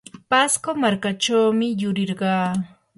pasco 0.29 0.69
markachawmi 0.81 1.67
yurirqaa. 1.81 2.47